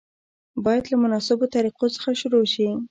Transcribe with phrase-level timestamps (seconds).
[0.65, 2.67] باید له مناسبو طریقو څخه شروع شي.